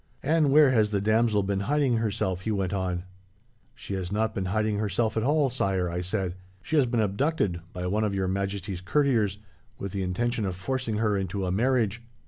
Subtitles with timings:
[0.23, 3.03] "'And where has the damsel been hiding herself?' he went on.
[3.75, 6.33] "'She has not been hiding herself, at all, Sire,' I said.
[6.63, 9.37] 'She has been abducted, by one of Your Majesty's courtiers,
[9.77, 12.01] with the intention of forcing her into a marriage.